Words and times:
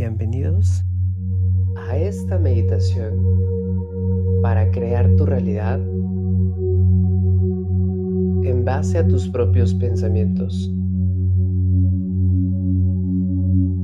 bienvenidos 0.00 0.82
a 1.76 1.98
esta 1.98 2.38
meditación 2.38 3.22
para 4.40 4.70
crear 4.70 5.14
tu 5.16 5.26
realidad 5.26 5.78
en 8.42 8.64
base 8.64 8.96
a 8.96 9.06
tus 9.06 9.28
propios 9.28 9.74
pensamientos. 9.74 10.72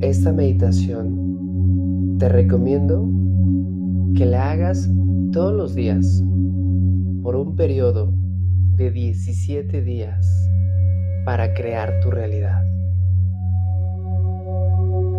Esta 0.00 0.32
meditación 0.32 2.16
te 2.18 2.30
recomiendo 2.30 3.06
que 4.14 4.24
la 4.24 4.52
hagas 4.52 4.90
todos 5.32 5.52
los 5.52 5.74
días 5.74 6.24
por 7.22 7.36
un 7.36 7.56
periodo 7.56 8.14
de 8.76 8.90
17 8.90 9.82
días 9.82 10.26
para 11.26 11.52
crear 11.52 12.00
tu 12.02 12.10
realidad. 12.10 12.65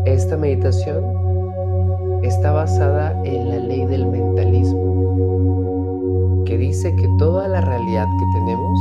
Esta 0.08 0.38
meditación 0.38 1.04
está 2.24 2.54
basada 2.54 3.12
en 3.26 3.50
la 3.50 3.60
ley 3.60 3.86
del 3.86 4.08
mentalismo, 4.08 4.86
que 6.46 6.58
dice 6.58 6.96
que 6.96 7.10
toda 7.20 7.50
la 7.50 7.60
realidad 7.60 8.06
que 8.18 8.26
tenemos 8.40 8.80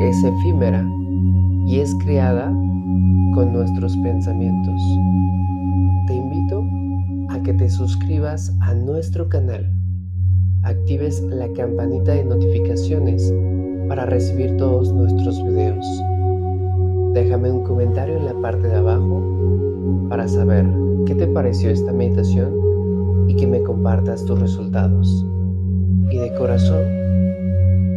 es 0.00 0.24
efímera 0.24 0.84
y 1.68 1.78
es 1.78 1.94
creada 2.02 2.48
con 3.32 3.52
nuestros 3.52 3.96
pensamientos. 3.98 4.82
Te 6.08 6.16
invito 6.16 6.64
a 7.28 7.40
que 7.44 7.52
te 7.52 7.70
suscribas 7.70 8.52
a 8.62 8.74
nuestro 8.74 9.28
canal, 9.28 9.72
actives 10.64 11.20
la 11.20 11.46
campanita 11.52 12.12
de 12.12 12.24
notificaciones 12.24 13.32
para 13.88 14.04
recibir 14.04 14.56
todos 14.56 14.92
nuestros 14.92 15.40
videos. 15.44 15.86
Déjame 17.14 17.52
un 17.52 17.62
comentario 17.62 18.16
en 18.16 18.24
la 18.24 18.34
parte 18.40 18.66
de 18.66 18.74
abajo 18.74 19.36
para 20.08 20.28
saber 20.28 20.66
qué 21.06 21.14
te 21.14 21.26
pareció 21.26 21.70
esta 21.70 21.92
meditación 21.92 22.54
y 23.28 23.36
que 23.36 23.46
me 23.46 23.62
compartas 23.62 24.24
tus 24.24 24.38
resultados. 24.40 25.26
Y 26.10 26.18
de 26.18 26.34
corazón, 26.34 26.84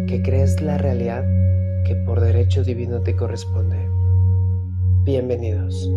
que 0.07 0.21
crees 0.23 0.61
la 0.61 0.77
realidad 0.77 1.23
que 1.85 1.95
por 1.95 2.19
derecho 2.19 2.63
divino 2.63 3.01
te 3.01 3.15
corresponde. 3.15 3.89
Bienvenidos. 5.03 5.89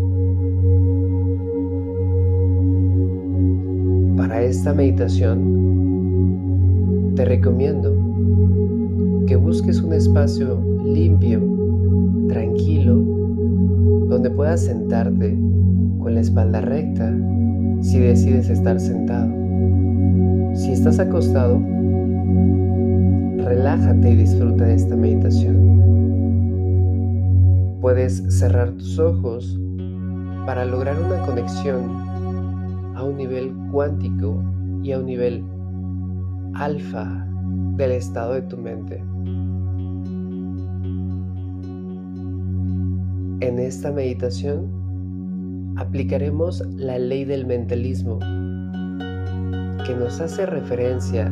Para 4.17 4.43
esta 4.43 4.73
meditación, 4.75 5.53
te 7.17 7.25
recomiendo 7.25 7.95
que 9.27 9.37
busques 9.37 9.81
un 9.81 9.93
espacio 9.93 10.61
limpio, 10.85 11.41
tranquilo, 12.29 12.97
donde 14.09 14.31
puedas 14.31 14.63
sentarte 14.65 15.42
con 16.03 16.15
la 16.15 16.21
espalda 16.21 16.61
recta 16.61 17.15
si 17.81 17.99
decides 17.99 18.49
estar 18.49 18.79
sentado. 18.81 19.31
Si 20.55 20.73
estás 20.73 20.99
acostado, 20.99 21.61
relájate 23.39 24.11
y 24.11 24.17
disfruta 24.17 24.65
de 24.65 24.75
esta 24.75 24.97
meditación. 24.97 25.81
Puedes 27.81 28.23
cerrar 28.39 28.73
tus 28.73 28.99
ojos 28.99 29.59
para 30.47 30.65
lograr 30.65 30.97
una 31.01 31.21
conexión 31.25 32.03
a 32.95 33.05
un 33.05 33.17
nivel 33.17 33.53
cuántico 33.71 34.43
y 34.83 34.93
a 34.93 34.99
un 34.99 35.07
nivel 35.07 35.45
alfa 36.55 37.27
del 37.77 37.93
estado 37.93 38.35
de 38.35 38.43
tu 38.43 38.57
mente. 38.57 39.03
En 43.41 43.59
esta 43.59 43.91
meditación 43.91 44.82
aplicaremos 45.83 46.61
la 46.77 46.97
ley 46.97 47.25
del 47.25 47.45
mentalismo, 47.45 48.19
que 49.85 49.95
nos 49.95 50.21
hace 50.21 50.47
referencia 50.47 51.31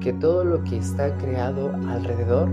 que 0.00 0.12
todo 0.12 0.44
lo 0.44 0.62
que 0.64 0.76
está 0.76 1.16
creado 1.16 1.72
alrededor 1.88 2.50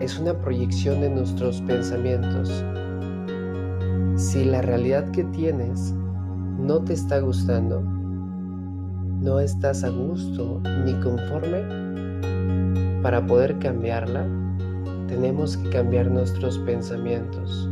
es 0.00 0.18
una 0.18 0.34
proyección 0.34 1.00
de 1.00 1.10
nuestros 1.10 1.60
pensamientos. 1.62 2.64
Si 4.16 4.44
la 4.44 4.62
realidad 4.62 5.08
que 5.12 5.22
tienes 5.24 5.94
no 6.58 6.82
te 6.82 6.94
está 6.94 7.20
gustando, 7.20 7.80
no 7.80 9.38
estás 9.38 9.84
a 9.84 9.90
gusto 9.90 10.60
ni 10.84 10.94
conforme, 10.94 11.62
para 13.00 13.24
poder 13.24 13.58
cambiarla, 13.60 14.26
tenemos 15.06 15.56
que 15.56 15.70
cambiar 15.70 16.10
nuestros 16.10 16.58
pensamientos. 16.58 17.69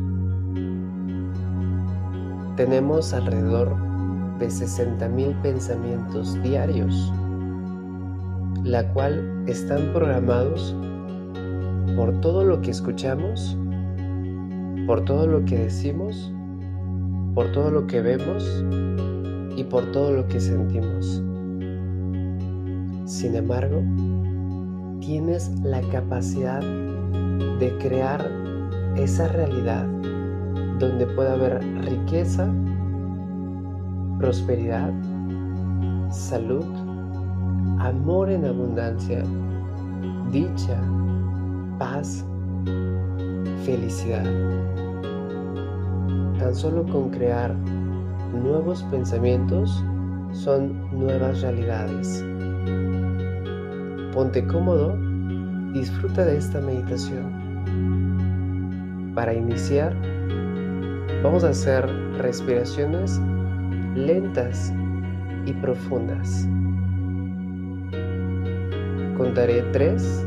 Tenemos 2.59 3.13
alrededor 3.13 3.77
de 4.41 4.49
60.000 4.49 5.43
pensamientos 5.43 6.43
diarios, 6.43 7.13
la 8.65 8.93
cual 8.93 9.45
están 9.47 9.93
programados 9.93 10.75
por 11.95 12.21
todo 12.21 12.43
lo 12.43 12.61
que 12.61 12.73
escuchamos, 12.73 13.57
por 14.89 15.05
todo 15.05 15.29
lo 15.29 15.45
que 15.45 15.57
decimos, 15.57 16.33
por 17.37 17.53
todo 17.53 17.71
lo 17.71 17.87
que 17.87 18.01
vemos 18.01 18.65
y 19.57 19.63
por 19.63 19.93
todo 19.93 20.11
lo 20.11 20.27
que 20.27 20.41
sentimos. 20.41 21.23
Sin 23.05 23.37
embargo, 23.37 23.85
tienes 24.99 25.49
la 25.63 25.81
capacidad 25.93 26.63
de 27.61 27.79
crear 27.79 28.29
esa 28.97 29.29
realidad 29.29 29.87
donde 30.79 31.07
pueda 31.07 31.33
haber 31.33 31.61
riqueza, 31.85 32.49
prosperidad, 34.19 34.93
salud, 36.11 36.65
amor 37.79 38.31
en 38.31 38.45
abundancia, 38.45 39.23
dicha, 40.31 40.81
paz, 41.79 42.25
felicidad. 43.65 44.25
Tan 46.39 46.55
solo 46.55 46.85
con 46.87 47.11
crear 47.11 47.55
nuevos 48.33 48.83
pensamientos 48.85 49.85
son 50.33 50.89
nuevas 50.93 51.41
realidades. 51.41 52.25
Ponte 54.13 54.47
cómodo, 54.47 54.97
disfruta 55.73 56.25
de 56.25 56.37
esta 56.37 56.61
meditación. 56.61 57.39
Para 59.15 59.35
iniciar, 59.35 59.97
Vamos 61.23 61.43
a 61.43 61.49
hacer 61.49 61.85
respiraciones 62.19 63.21
lentas 63.97 64.73
y 65.47 65.53
profundas. 65.53 66.49
Contaré 69.17 69.63
tres. 69.73 70.25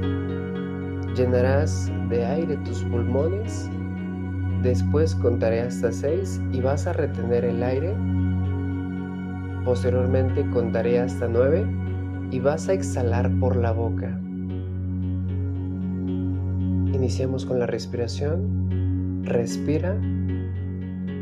Llenarás 1.15 1.89
de 2.09 2.25
aire 2.25 2.57
tus 2.65 2.83
pulmones. 2.83 3.69
Después 4.63 5.15
contaré 5.15 5.61
hasta 5.61 5.93
seis 5.93 6.41
y 6.51 6.59
vas 6.59 6.85
a 6.87 6.93
retener 6.93 7.45
el 7.45 7.63
aire. 7.63 7.95
Posteriormente 9.63 10.45
contaré 10.49 10.99
hasta 10.99 11.29
nueve 11.29 11.65
y 12.31 12.39
vas 12.39 12.67
a 12.67 12.73
exhalar 12.73 13.31
por 13.39 13.55
la 13.55 13.71
boca. 13.71 14.19
Iniciamos 16.93 17.45
con 17.45 17.59
la 17.59 17.65
respiración. 17.65 19.23
Respira 19.23 19.95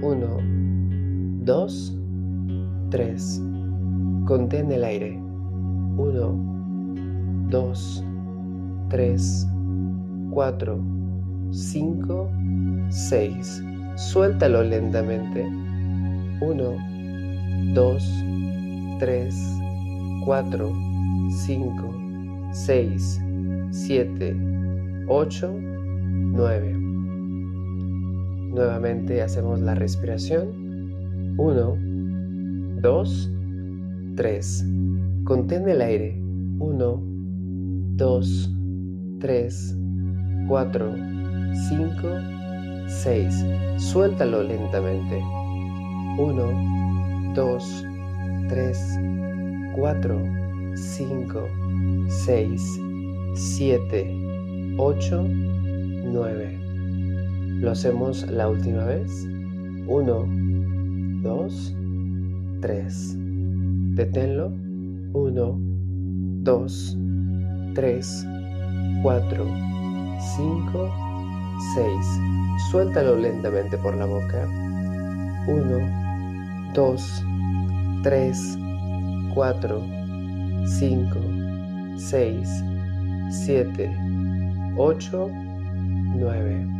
1, 0.02 1.46
2, 1.46 2.00
3. 2.90 3.42
Contén 4.26 4.72
el 4.72 4.84
aire. 4.84 5.20
1, 5.98 7.48
2, 7.50 8.06
3, 8.90 9.48
4, 10.32 10.80
5, 11.52 12.30
6. 12.90 13.64
Suéltalo 13.96 14.64
lentamente. 14.64 15.46
1, 16.42 16.78
2, 17.74 18.26
3, 19.00 19.36
4, 20.26 20.74
5, 21.30 22.50
6, 22.54 23.22
7, 23.72 24.36
8, 25.08 25.54
9. 26.32 26.79
Nuevamente 28.50 29.22
hacemos 29.22 29.60
la 29.62 29.76
respiración. 29.76 31.36
1, 31.38 31.78
2, 32.82 33.32
3. 34.16 34.66
Contén 35.24 35.70
el 35.70 35.82
aire. 35.82 36.20
1, 36.60 37.04
2, 37.96 38.52
3, 39.20 39.78
4, 40.48 40.96
5, 41.70 42.08
6. 42.88 43.46
Suéltalo 43.78 44.44
lentamente. 44.44 45.22
1, 46.18 47.34
2, 47.36 47.86
3, 48.50 49.00
4, 49.76 50.24
5, 50.76 51.48
6, 52.08 52.82
7, 53.36 54.18
8, 54.78 55.24
9. 56.06 56.59
Lo 57.60 57.72
hacemos 57.72 58.26
la 58.30 58.48
última 58.48 58.86
vez. 58.86 59.28
1, 59.88 60.28
2, 61.24 61.76
3. 62.62 63.18
Deténlo. 63.96 64.54
1, 65.12 65.60
2, 66.44 66.98
3, 67.76 68.28
4, 69.04 69.46
5, 70.38 70.90
6. 71.76 71.90
Suéltalo 72.72 73.18
lentamente 73.18 73.78
por 73.78 73.98
la 73.98 74.06
boca. 74.06 74.48
1, 75.48 76.74
2, 76.74 77.26
3, 78.04 78.58
4, 79.34 79.82
5, 80.66 81.20
6, 81.98 82.64
7, 83.32 83.92
8, 84.78 85.30
9. 86.16 86.79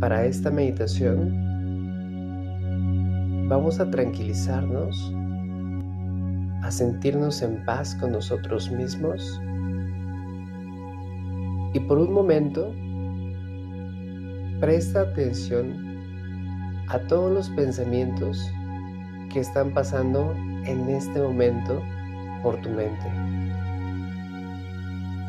Para 0.00 0.26
esta 0.26 0.50
meditación 0.50 1.32
vamos 3.48 3.80
a 3.80 3.90
tranquilizarnos, 3.90 5.14
a 6.62 6.70
sentirnos 6.70 7.40
en 7.40 7.64
paz 7.64 7.94
con 7.94 8.12
nosotros 8.12 8.70
mismos 8.70 9.40
y 11.72 11.80
por 11.80 11.96
un 11.96 12.12
momento 12.12 12.74
presta 14.60 15.00
atención 15.00 15.86
a 16.88 16.98
todos 16.98 17.32
los 17.32 17.48
pensamientos 17.50 18.52
que 19.32 19.40
están 19.40 19.72
pasando 19.72 20.34
en 20.66 20.90
este 20.90 21.22
momento 21.22 21.82
por 22.42 22.60
tu 22.60 22.68
mente. 22.68 23.10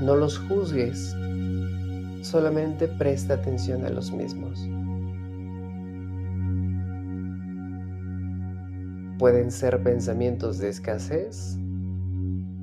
No 0.01 0.15
los 0.15 0.37
juzgues, 0.39 1.15
solamente 2.27 2.87
presta 2.87 3.35
atención 3.35 3.85
a 3.85 3.89
los 3.89 4.11
mismos. 4.11 4.69
Pueden 9.17 9.49
ser 9.49 9.81
pensamientos 9.81 10.59
de 10.59 10.69
escasez, 10.69 11.57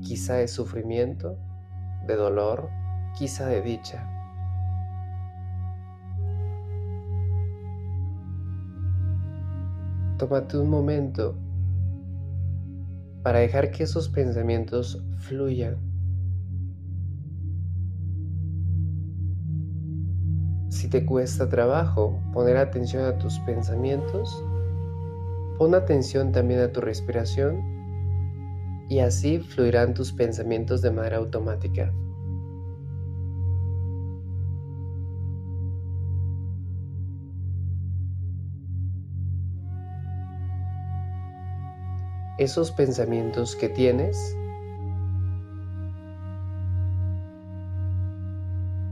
quizá 0.02 0.34
de 0.34 0.49
sufrimiento, 0.49 1.38
de 2.06 2.14
dolor, 2.14 2.69
quizá 3.19 3.46
de 3.46 3.62
dicha. 3.62 4.06
Tómate 10.19 10.58
un 10.58 10.69
momento 10.69 11.37
para 13.22 13.38
dejar 13.40 13.70
que 13.70 13.84
esos 13.84 14.11
pensamientos 14.11 15.02
fluyan. 15.19 15.94
Si 20.75 20.88
te 20.88 21.06
cuesta 21.06 21.49
trabajo 21.49 22.21
poner 22.32 22.56
atención 22.56 23.05
a 23.05 23.17
tus 23.17 23.38
pensamientos, 23.38 24.44
pon 25.56 25.73
atención 25.73 26.32
también 26.32 26.59
a 26.59 26.73
tu 26.73 26.81
respiración 26.81 27.62
y 28.88 28.99
así 28.99 29.38
fluirán 29.38 29.94
tus 29.94 30.12
pensamientos 30.12 30.82
de 30.82 30.91
manera 30.91 31.19
automática. 31.19 31.93
esos 42.37 42.73
pensamientos 42.73 43.55
que 43.55 43.69
tienes 43.69 44.37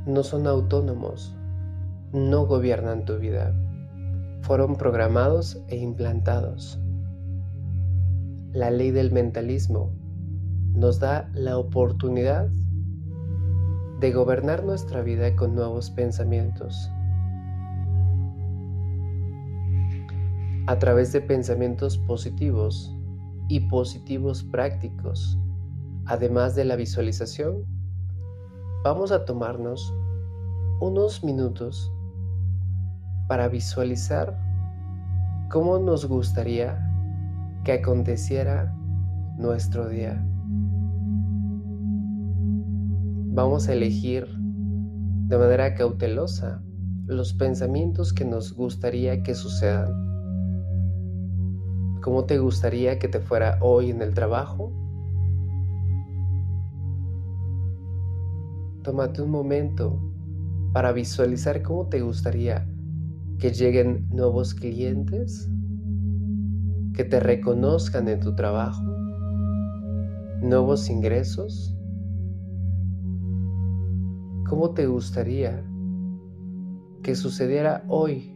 no 0.07 0.23
son 0.23 0.47
autónomos, 0.47 1.35
no 2.13 2.47
gobiernan 2.47 3.05
tu 3.05 3.19
vida, 3.19 3.55
fueron 4.43 4.77
programados 4.77 5.63
e 5.69 5.77
implantados. 5.77 6.79
La 8.53 8.71
ley 8.71 8.91
del 8.91 9.13
mentalismo 9.13 9.91
nos 10.75 11.01
da 11.01 11.31
la 11.35 11.59
oportunidad 11.59 12.49
de 14.01 14.13
gobernar 14.13 14.65
nuestra 14.65 15.03
vida 15.03 15.35
con 15.37 15.55
nuevos 15.55 15.91
pensamientos. 15.91 16.91
A 20.67 20.79
través 20.79 21.13
de 21.13 21.21
pensamientos 21.21 21.99
positivos, 21.99 22.95
y 23.53 23.61
positivos 23.61 24.43
prácticos. 24.45 25.39
Además 26.07 26.55
de 26.55 26.65
la 26.65 26.75
visualización, 26.75 27.67
vamos 28.83 29.13
a 29.13 29.27
tomarnos 29.27 29.93
unos 30.81 31.23
minutos 31.23 31.93
para 33.29 33.49
visualizar 33.49 34.39
cómo 35.51 35.79
nos 35.79 36.07
gustaría 36.07 36.79
que 37.65 37.73
aconteciera 37.73 38.75
nuestro 39.37 39.89
día. 39.89 40.25
Vamos 43.35 43.69
a 43.69 43.73
elegir 43.73 44.27
de 45.29 45.39
manera 45.39 45.75
cautelosa 45.75 46.63
los 47.07 47.33
pensamientos 47.35 48.13
que 48.13 48.25
nos 48.25 48.55
gustaría 48.55 49.23
que 49.23 49.35
sucedan. 49.35 49.91
¿Cómo 52.03 52.25
te 52.25 52.39
gustaría 52.39 52.99
que 52.99 53.09
te 53.09 53.21
fuera 53.21 53.59
hoy 53.61 53.91
en 53.91 54.03
el 54.03 54.15
trabajo? 54.15 54.73
Tómate 58.83 59.23
un 59.23 59.31
momento 59.31 60.01
para 60.73 60.93
visualizar 60.93 61.63
cómo 61.63 61.87
te 61.87 62.01
gustaría 62.01 62.67
que 63.43 63.51
lleguen 63.51 64.09
nuevos 64.09 64.55
clientes, 64.55 65.51
que 66.95 67.03
te 67.03 67.19
reconozcan 67.19 68.07
en 68.07 68.21
tu 68.21 68.37
trabajo, 68.37 68.85
nuevos 70.41 70.89
ingresos. 70.89 71.77
¿Cómo 74.49 74.75
te 74.75 74.87
gustaría 74.87 75.61
que 77.03 77.17
sucediera 77.17 77.85
hoy 77.89 78.33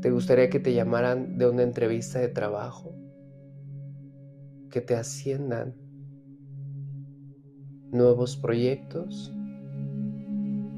¿Te 0.00 0.10
gustaría 0.10 0.50
que 0.50 0.58
te 0.58 0.74
llamaran 0.74 1.38
de 1.38 1.48
una 1.48 1.62
entrevista 1.62 2.18
de 2.18 2.28
trabajo? 2.28 2.92
¿Que 4.68 4.80
te 4.80 4.96
asciendan? 4.96 5.76
¿Nuevos 7.92 8.36
proyectos? 8.36 9.32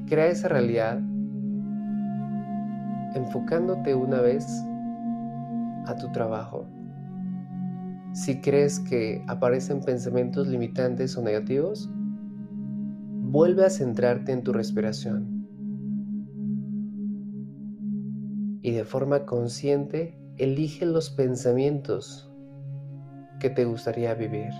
Crea 0.07 0.27
esa 0.27 0.47
realidad 0.47 1.01
enfocándote 3.17 3.93
una 3.93 4.21
vez 4.21 4.47
a 5.85 5.95
tu 5.95 6.11
trabajo. 6.11 6.65
Si 8.13 8.39
crees 8.39 8.79
que 8.79 9.23
aparecen 9.27 9.81
pensamientos 9.81 10.47
limitantes 10.47 11.17
o 11.17 11.21
negativos, 11.21 11.89
vuelve 11.91 13.65
a 13.65 13.69
centrarte 13.69 14.31
en 14.31 14.43
tu 14.43 14.53
respiración. 14.53 15.37
y 18.67 18.71
de 18.71 18.83
forma 18.83 19.25
consciente 19.25 20.19
elige 20.35 20.85
los 20.85 21.09
pensamientos 21.09 22.29
que 23.39 23.49
te 23.49 23.63
gustaría 23.63 24.13
vivir. 24.13 24.51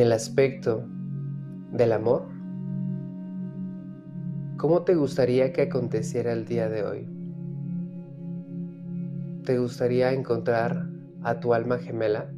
El 0.00 0.12
aspecto 0.12 0.82
del 1.72 1.92
amor, 1.92 2.26
¿cómo 4.56 4.82
te 4.82 4.94
gustaría 4.94 5.52
que 5.52 5.60
aconteciera 5.60 6.32
el 6.32 6.46
día 6.46 6.70
de 6.70 6.84
hoy? 6.84 7.06
¿Te 9.44 9.58
gustaría 9.58 10.14
encontrar 10.14 10.88
a 11.22 11.38
tu 11.38 11.52
alma 11.52 11.76
gemela? 11.76 12.32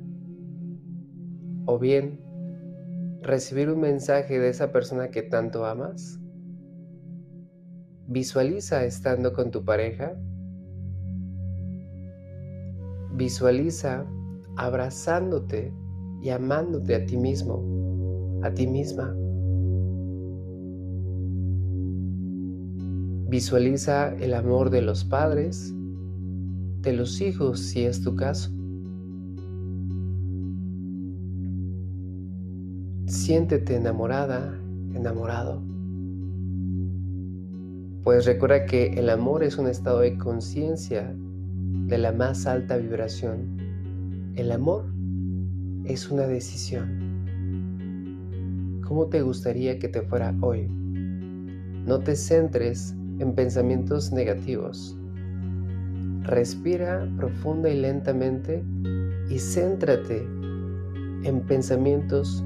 ¿O 1.67 1.79
bien 1.79 2.19
recibir 3.23 3.71
un 3.71 3.79
mensaje 3.79 4.41
de 4.41 4.49
esa 4.49 4.73
persona 4.73 5.13
que 5.13 5.23
tanto 5.23 5.65
amas? 5.65 6.19
Visualiza 8.09 8.85
estando 8.85 9.33
con 9.33 9.53
tu 9.53 9.65
pareja. 9.65 10.17
Visualiza 13.13 14.05
abrazándote 14.57 15.73
y 16.23 16.31
amándote 16.31 16.95
a 16.95 17.05
ti 17.05 17.17
mismo, 17.17 18.41
a 18.43 18.51
ti 18.53 18.67
misma. 18.67 19.15
Visualiza 23.29 24.15
el 24.17 24.35
amor 24.35 24.71
de 24.71 24.83
los 24.83 25.05
padres, 25.05 25.75
de 26.83 26.93
los 26.93 27.21
hijos 27.21 27.61
si 27.61 27.85
es 27.85 28.03
tu 28.03 28.15
caso. 28.15 28.51
Siéntete 33.07 33.77
enamorada, 33.77 34.55
enamorado. 34.95 35.63
Pues 38.05 38.27
recuerda 38.27 38.67
que 38.67 38.95
el 38.95 39.09
amor 39.11 39.45
es 39.45 39.59
un 39.59 39.69
estado 39.69 40.01
de 40.01 40.19
conciencia 40.19 41.15
de 41.87 41.99
la 41.99 42.13
más 42.13 42.47
alta 42.47 42.77
vibración. 42.77 43.57
El 44.35 44.51
amor 44.51 44.92
es 45.85 46.11
una 46.11 46.27
decisión. 46.27 47.23
¿Cómo 48.87 49.07
te 49.07 49.23
gustaría 49.23 49.79
que 49.79 49.89
te 49.89 50.03
fuera 50.03 50.35
hoy? 50.41 50.69
No 51.87 51.99
te 51.99 52.15
centres 52.15 52.95
en 53.19 53.35
pensamientos 53.35 54.13
negativos. 54.13 54.97
Respira 56.23 57.09
profunda 57.17 57.71
y 57.71 57.81
lentamente 57.81 58.63
y 59.29 59.39
céntrate 59.39 60.23
en 61.25 61.41
pensamientos 61.47 62.45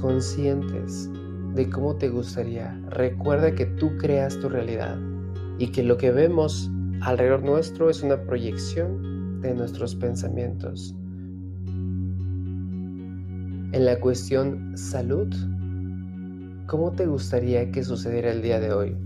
conscientes 0.00 1.10
de 1.54 1.68
cómo 1.70 1.96
te 1.96 2.08
gustaría. 2.08 2.78
Recuerda 2.90 3.54
que 3.54 3.66
tú 3.66 3.96
creas 3.96 4.38
tu 4.38 4.48
realidad 4.48 4.98
y 5.58 5.68
que 5.68 5.82
lo 5.82 5.96
que 5.96 6.10
vemos 6.10 6.70
alrededor 7.00 7.42
nuestro 7.42 7.90
es 7.90 8.02
una 8.02 8.20
proyección 8.22 9.40
de 9.40 9.54
nuestros 9.54 9.94
pensamientos. 9.94 10.94
En 13.72 13.84
la 13.84 14.00
cuestión 14.00 14.76
salud, 14.76 15.32
¿cómo 16.66 16.90
te 16.90 17.06
gustaría 17.06 17.70
que 17.70 17.84
sucediera 17.84 18.32
el 18.32 18.42
día 18.42 18.58
de 18.58 18.72
hoy? 18.72 18.96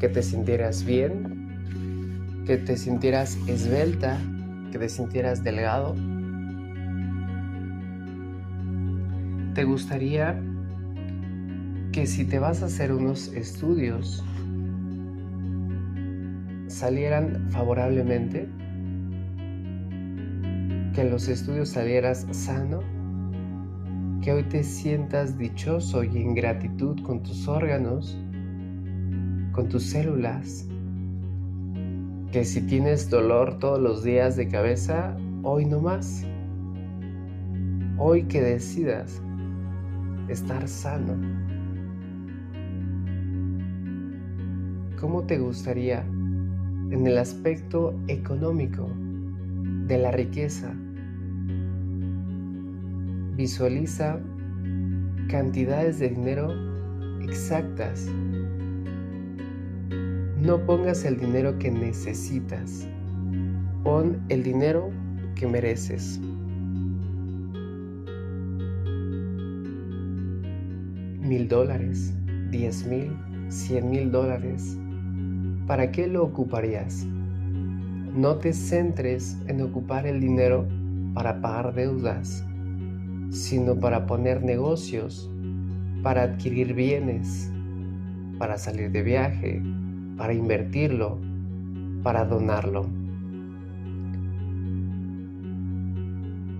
¿Que 0.00 0.08
te 0.08 0.22
sintieras 0.22 0.86
bien? 0.86 2.44
¿Que 2.46 2.56
te 2.56 2.78
sintieras 2.78 3.36
esbelta? 3.46 4.18
¿Que 4.70 4.78
te 4.78 4.88
sintieras 4.88 5.44
delgado? 5.44 5.94
¿Te 9.52 9.64
gustaría 9.64 10.42
que 11.92 12.06
si 12.06 12.24
te 12.24 12.38
vas 12.38 12.62
a 12.62 12.66
hacer 12.66 12.90
unos 12.90 13.28
estudios 13.34 14.24
salieran 16.68 17.50
favorablemente? 17.50 18.48
¿Que 20.94 21.04
los 21.04 21.28
estudios 21.28 21.68
salieras 21.68 22.26
sano? 22.30 22.91
¿Que 24.22 24.32
hoy 24.32 24.44
te 24.44 24.62
sientas 24.62 25.36
dichoso 25.36 26.04
y 26.04 26.16
en 26.16 26.36
gratitud 26.36 26.96
con 27.02 27.24
tus 27.24 27.48
órganos, 27.48 28.16
con 29.50 29.68
tus 29.68 29.82
células? 29.82 30.68
¿Que 32.30 32.44
si 32.44 32.60
tienes 32.60 33.10
dolor 33.10 33.58
todos 33.58 33.80
los 33.80 34.04
días 34.04 34.36
de 34.36 34.46
cabeza, 34.46 35.16
hoy 35.42 35.64
no 35.64 35.80
más? 35.80 36.24
Hoy 37.98 38.22
que 38.22 38.40
decidas 38.40 39.20
estar 40.28 40.68
sano. 40.68 41.14
¿Cómo 45.00 45.24
te 45.24 45.36
gustaría 45.38 46.02
en 46.92 47.08
el 47.08 47.18
aspecto 47.18 47.92
económico 48.06 48.88
de 49.88 49.98
la 49.98 50.12
riqueza? 50.12 50.72
Visualiza 53.36 54.20
cantidades 55.28 55.98
de 55.98 56.10
dinero 56.10 56.48
exactas. 57.22 58.08
No 60.40 60.64
pongas 60.66 61.04
el 61.04 61.18
dinero 61.18 61.58
que 61.58 61.70
necesitas. 61.70 62.86
Pon 63.84 64.20
el 64.28 64.42
dinero 64.42 64.90
que 65.34 65.46
mereces. 65.46 66.20
mil 71.32 71.48
dólares, 71.48 72.12
diez 72.50 72.86
mil, 72.86 73.16
cien 73.48 73.88
mil 73.88 74.10
dólares. 74.10 74.76
¿Para 75.66 75.90
qué 75.90 76.06
lo 76.06 76.24
ocuparías? 76.24 77.06
No 78.14 78.36
te 78.36 78.52
centres 78.52 79.38
en 79.46 79.62
ocupar 79.62 80.06
el 80.06 80.20
dinero 80.20 80.68
para 81.14 81.40
pagar 81.40 81.74
deudas, 81.74 82.44
sino 83.32 83.80
para 83.80 84.06
poner 84.06 84.42
negocios, 84.42 85.30
para 86.02 86.22
adquirir 86.22 86.74
bienes, 86.74 87.50
para 88.38 88.58
salir 88.58 88.90
de 88.92 89.02
viaje, 89.02 89.62
para 90.18 90.34
invertirlo, 90.34 91.18
para 92.02 92.26
donarlo. 92.26 92.86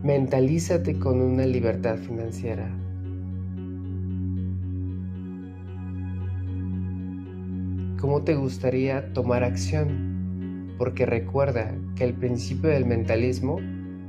Mentalízate 0.02 0.98
con 0.98 1.20
una 1.20 1.44
libertad 1.44 1.98
financiera. 1.98 2.70
¿Cómo 8.00 8.22
te 8.22 8.34
gustaría 8.34 9.12
tomar 9.12 9.44
acción? 9.44 10.74
Porque 10.78 11.04
recuerda 11.04 11.76
que 11.96 12.04
el 12.04 12.14
principio 12.14 12.70
del 12.70 12.86
mentalismo 12.86 13.58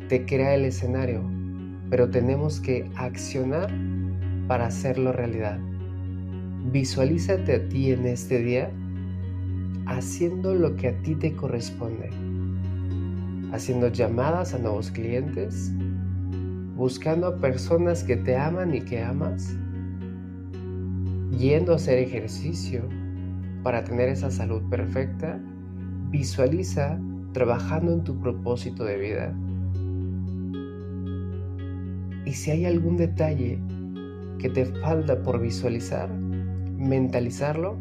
te 0.08 0.26
crea 0.26 0.56
el 0.56 0.66
escenario, 0.66 1.33
pero 1.90 2.10
tenemos 2.10 2.60
que 2.60 2.90
accionar 2.96 3.70
para 4.48 4.68
hacerlo 4.68 5.12
realidad. 5.12 5.60
Visualízate 6.72 7.56
a 7.56 7.70
ti 7.70 7.92
en 7.92 8.06
este 8.06 8.40
día 8.40 8.72
haciendo 9.86 10.56
lo 10.56 10.76
que 10.76 10.90
a 10.90 11.02
ti 11.02 11.16
te 11.16 11.36
corresponde, 11.36 12.10
haciendo 13.52 13.90
llamadas 13.90 14.54
a 14.54 14.60
nuevos 14.60 14.92
clientes, 14.92 15.72
buscando 16.76 17.28
a 17.28 17.38
personas 17.38 18.04
que 18.04 18.16
te 18.16 18.38
aman 18.38 18.74
y 18.74 18.82
que 18.82 19.04
amas, 19.04 19.56
yendo 21.38 21.74
a 21.74 21.76
hacer 21.76 22.00
ejercicio, 22.00 22.84
para 23.64 23.84
tener 23.84 24.10
esa 24.10 24.30
salud 24.30 24.62
perfecta, 24.70 25.40
visualiza 26.10 27.00
trabajando 27.32 27.94
en 27.94 28.04
tu 28.04 28.20
propósito 28.20 28.84
de 28.84 28.98
vida. 28.98 29.34
Y 32.26 32.34
si 32.34 32.52
hay 32.52 32.66
algún 32.66 32.98
detalle 32.98 33.60
que 34.40 34.50
te 34.50 34.66
falta 34.66 35.22
por 35.22 35.40
visualizar, 35.40 36.10
mentalizarlo, 36.10 37.78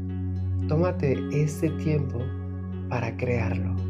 tómate 0.68 1.16
este 1.32 1.70
tiempo 1.70 2.18
para 2.88 3.16
crearlo. 3.16 3.81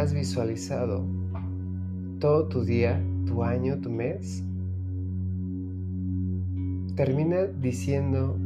Has 0.00 0.14
visualizado 0.14 1.04
todo 2.20 2.48
tu 2.48 2.64
día, 2.64 3.04
tu 3.26 3.44
año, 3.44 3.78
tu 3.80 3.90
mes, 3.90 4.42
termina 6.96 7.44
diciendo 7.44 8.38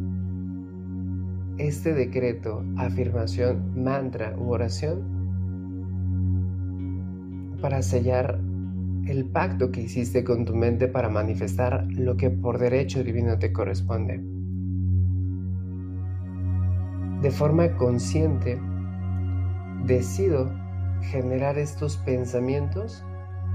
este 1.56 1.94
decreto, 1.94 2.64
afirmación, 2.76 3.73
mantra 3.80 4.37
u 4.37 4.50
oración 4.50 5.04
para 7.61 7.82
sellar 7.82 8.40
el 9.06 9.25
pacto 9.26 9.70
que 9.70 9.82
hiciste 9.82 10.25
con 10.25 10.44
tu 10.44 10.56
mente 10.56 10.88
para 10.88 11.08
manifestar 11.08 11.87
lo 11.92 12.16
que 12.16 12.30
por 12.30 12.58
derecho 12.58 13.04
divino 13.04 13.38
te 13.38 13.52
corresponde. 13.52 14.20
De 17.23 17.30
forma 17.30 17.76
consciente, 17.76 18.61
decido 19.87 20.63
generar 21.02 21.58
estos 21.58 21.96
pensamientos 21.98 23.04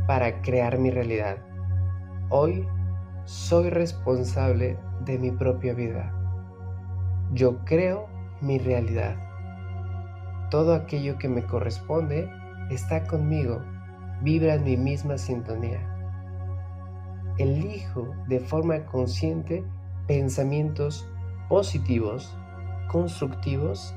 para 0.08 0.42
crear 0.42 0.78
mi 0.78 0.92
realidad. 0.92 1.38
Hoy 2.30 2.68
soy 3.26 3.70
responsable 3.70 4.78
de 5.06 5.20
mi 5.20 5.32
propia 5.32 5.74
vida. 5.74 6.14
Yo 7.34 7.64
creo 7.66 8.08
mi 8.42 8.58
realidad. 8.58 9.16
Todo 10.50 10.74
aquello 10.74 11.18
que 11.18 11.30
me 11.30 11.46
corresponde 11.46 12.30
está 12.72 13.04
conmigo, 13.04 13.62
vibra 14.22 14.56
en 14.56 14.64
mi 14.64 14.78
misma 14.78 15.18
sintonía. 15.18 15.80
Elijo 17.38 18.16
de 18.28 18.40
forma 18.40 18.86
consciente 18.86 19.64
pensamientos 20.08 21.08
positivos, 21.48 22.36
constructivos, 22.92 23.96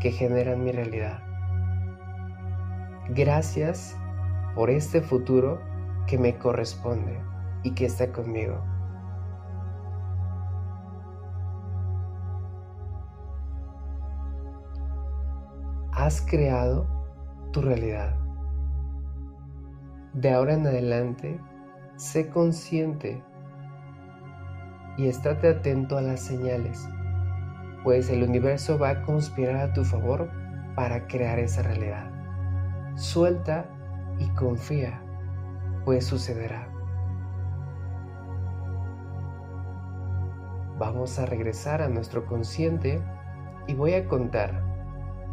que 0.00 0.12
generan 0.12 0.62
mi 0.62 0.72
realidad. 0.72 1.27
Gracias 3.14 3.96
por 4.54 4.68
este 4.68 5.00
futuro 5.00 5.60
que 6.06 6.18
me 6.18 6.36
corresponde 6.36 7.18
y 7.62 7.70
que 7.70 7.86
está 7.86 8.12
conmigo. 8.12 8.62
Has 15.92 16.20
creado 16.20 16.86
tu 17.50 17.62
realidad. 17.62 18.14
De 20.12 20.32
ahora 20.32 20.52
en 20.52 20.66
adelante, 20.66 21.40
sé 21.96 22.28
consciente 22.28 23.22
y 24.98 25.08
estate 25.08 25.48
atento 25.48 25.96
a 25.96 26.02
las 26.02 26.20
señales, 26.20 26.86
pues 27.84 28.10
el 28.10 28.22
universo 28.22 28.78
va 28.78 28.90
a 28.90 29.02
conspirar 29.02 29.56
a 29.56 29.72
tu 29.72 29.84
favor 29.84 30.30
para 30.74 31.06
crear 31.06 31.38
esa 31.38 31.62
realidad. 31.62 32.07
Suelta 32.98 33.64
y 34.18 34.28
confía, 34.30 35.00
pues 35.84 36.04
sucederá. 36.04 36.68
Vamos 40.80 41.16
a 41.20 41.26
regresar 41.26 41.80
a 41.80 41.88
nuestro 41.88 42.26
consciente 42.26 43.00
y 43.68 43.74
voy 43.74 43.94
a 43.94 44.08
contar 44.08 44.64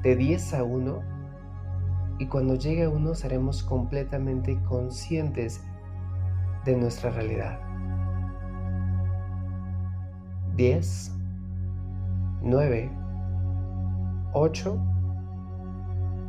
de 0.03 0.15
10 0.15 0.53
a 0.53 0.63
1 0.63 0.99
y 2.19 2.27
cuando 2.27 2.53
llegue 2.53 2.83
a 2.83 2.89
1 2.89 3.15
seremos 3.15 3.63
completamente 3.63 4.61
conscientes 4.65 5.63
de 6.65 6.77
nuestra 6.77 7.09
realidad. 7.09 7.59
10, 10.55 11.17
9, 12.43 12.91
8, 14.33 14.94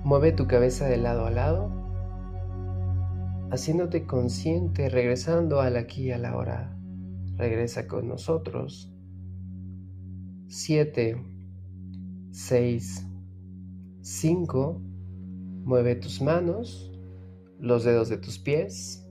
mueve 0.06 0.30
tu 0.30 0.46
cabeza 0.46 0.86
de 0.86 0.98
lado 0.98 1.26
a 1.26 1.32
lado, 1.32 1.68
haciéndote 3.50 4.06
consciente, 4.06 4.88
regresando 4.88 5.60
al 5.60 5.76
aquí 5.76 6.04
y 6.04 6.12
a 6.12 6.18
la 6.18 6.36
hora. 6.36 6.78
Regresa 7.34 7.88
con 7.88 8.06
nosotros. 8.06 8.94
7, 10.46 11.20
6, 12.30 13.08
5, 14.00 14.80
mueve 15.64 15.96
tus 15.96 16.22
manos, 16.22 16.92
los 17.58 17.82
dedos 17.82 18.08
de 18.08 18.18
tus 18.18 18.38
pies, 18.38 19.02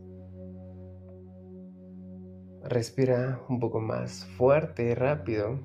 Respira 2.63 3.43
un 3.47 3.59
poco 3.59 3.79
más 3.79 4.25
fuerte 4.37 4.89
y 4.89 4.93
rápido. 4.95 5.59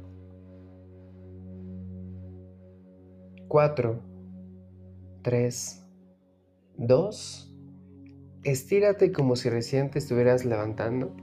4, 3.48 4.09
3, 5.22 5.86
2. 6.76 7.56
Estírate 8.42 9.12
como 9.12 9.36
si 9.36 9.50
recién 9.50 9.90
te 9.90 9.98
estuvieras 9.98 10.44
levantando. 10.44 11.14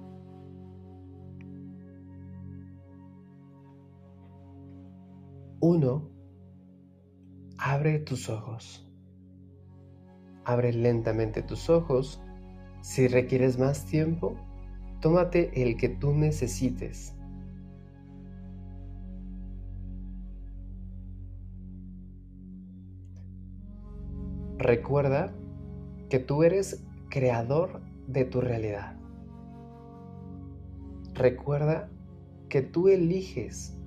Uno, 5.59 6.09
abre 7.57 7.99
tus 7.99 8.29
ojos. 8.29 8.87
Abre 10.45 10.71
lentamente 10.73 11.41
tus 11.41 11.69
ojos. 11.69 12.21
Si 12.81 13.07
requieres 13.07 13.57
más 13.57 13.85
tiempo, 13.85 14.37
Tómate 15.01 15.51
el 15.61 15.77
que 15.77 15.89
tú 15.89 16.11
necesites. 16.13 17.13
Recuerda 24.67 25.33
que 26.09 26.19
tú 26.19 26.43
eres 26.43 26.83
creador 27.09 27.79
de 28.05 28.25
tu 28.25 28.41
realidad. 28.41 28.97
Recuerda 31.13 31.89
que 32.49 32.63
tú 32.63 32.89
eliges 32.89 33.77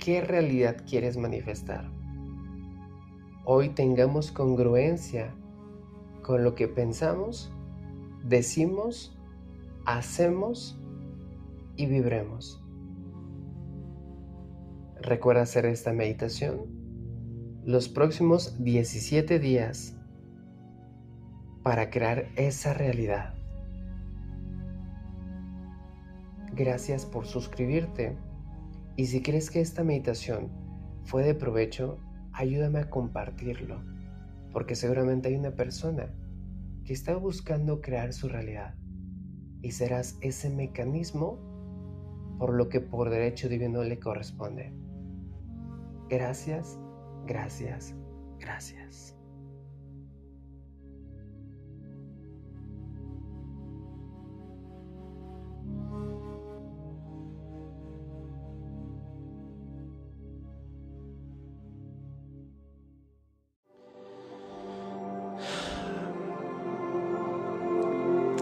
qué 0.00 0.20
realidad 0.20 0.78
quieres 0.84 1.16
manifestar. 1.16 1.92
Hoy 3.44 3.68
tengamos 3.68 4.32
congruencia 4.32 5.32
con 6.24 6.42
lo 6.42 6.56
que 6.56 6.66
pensamos, 6.66 7.52
decimos 8.24 9.16
hacemos 9.84 10.76
y 11.76 11.86
vibremos. 11.86 12.60
Recuerda 15.00 15.42
hacer 15.42 15.66
esta 15.66 15.92
meditación 15.92 16.66
los 17.64 17.88
próximos 17.88 18.56
17 18.58 19.38
días 19.38 19.95
para 21.66 21.90
crear 21.90 22.28
esa 22.36 22.74
realidad. 22.74 23.34
Gracias 26.52 27.04
por 27.04 27.26
suscribirte 27.26 28.16
y 28.94 29.06
si 29.06 29.20
crees 29.20 29.50
que 29.50 29.60
esta 29.60 29.82
meditación 29.82 30.52
fue 31.02 31.24
de 31.24 31.34
provecho, 31.34 31.98
ayúdame 32.32 32.78
a 32.78 32.88
compartirlo, 32.88 33.82
porque 34.52 34.76
seguramente 34.76 35.28
hay 35.28 35.34
una 35.34 35.56
persona 35.56 36.14
que 36.84 36.92
está 36.92 37.16
buscando 37.16 37.80
crear 37.80 38.12
su 38.12 38.28
realidad 38.28 38.76
y 39.60 39.72
serás 39.72 40.18
ese 40.20 40.50
mecanismo 40.50 41.40
por 42.38 42.54
lo 42.54 42.68
que 42.68 42.80
por 42.80 43.10
derecho 43.10 43.48
divino 43.48 43.82
le 43.82 43.98
corresponde. 43.98 44.72
Gracias, 46.08 46.78
gracias, 47.26 47.92
gracias. 48.38 49.15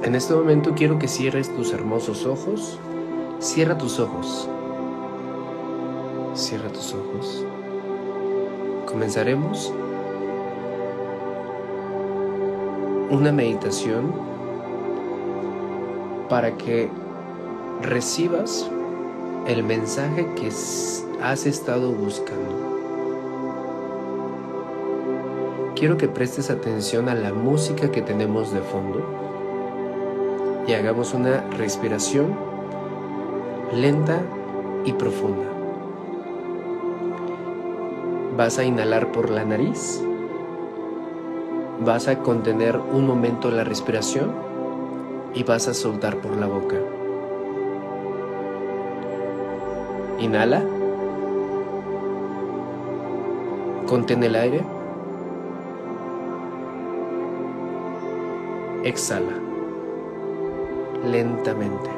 En 0.05 0.14
este 0.14 0.35
momento 0.35 0.75
quiero 0.75 0.99
que 0.99 1.09
cierres 1.09 1.49
tus 1.57 1.73
hermosos 1.73 2.27
ojos. 2.27 2.79
Cierra 3.38 3.79
tus 3.79 3.99
ojos. 3.99 4.47
Cierra 6.35 6.69
tus 6.69 6.93
ojos. 6.93 7.43
Comenzaremos 8.85 9.73
una 13.09 13.33
meditación 13.33 14.12
para 16.29 16.55
que 16.59 16.90
recibas 17.81 18.71
el 19.47 19.62
mensaje 19.62 20.29
que 20.35 20.49
has 21.23 21.47
estado 21.47 21.93
buscando. 21.93 22.75
Quiero 25.75 25.97
que 25.97 26.09
prestes 26.09 26.51
atención 26.51 27.09
a 27.09 27.14
la 27.14 27.33
música 27.33 27.90
que 27.90 28.03
tenemos 28.03 28.53
de 28.53 28.61
fondo 28.61 29.24
y 30.66 30.72
hagamos 30.72 31.12
una 31.14 31.42
respiración 31.59 32.35
lenta 33.72 34.20
y 34.85 34.92
profunda. 34.92 35.44
Vas 38.37 38.59
a 38.59 38.64
inhalar 38.64 39.12
por 39.12 39.31
la 39.31 39.44
nariz. 39.44 40.03
Vas 41.85 42.09
a 42.09 42.18
contener 42.20 42.79
un 42.79 43.07
momento 43.07 43.50
la 43.50 43.64
respiración 43.64 44.33
y 45.35 45.42
vas 45.42 45.68
a 45.68 45.74
soltar 45.74 46.16
por 46.16 46.37
la 46.37 46.46
boca. 46.46 46.77
Inhala. 50.18 50.62
Contén 53.87 54.24
el 54.24 54.35
aire. 54.35 54.62
Exhala 58.85 59.54
lentamente. 61.05 61.90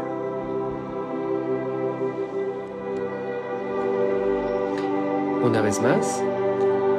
Una 5.43 5.61
vez 5.61 5.81
más, 5.81 6.23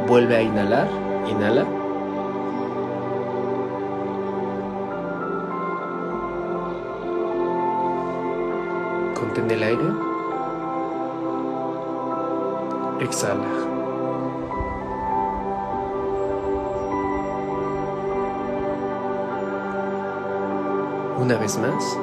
vuelve 0.07 0.37
a 0.37 0.41
inhalar, 0.41 0.87
inhala. 1.29 1.65
Contén 9.15 9.51
el 9.51 9.63
aire. 9.63 9.83
Exhala. 13.01 13.76
Una 21.19 21.35
vez 21.37 21.57
más. 21.57 21.97